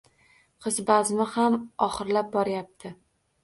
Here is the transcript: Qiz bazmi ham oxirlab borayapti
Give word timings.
Qiz 0.65 0.79
bazmi 0.87 1.29
ham 1.35 1.59
oxirlab 1.91 2.35
borayapti 2.35 2.97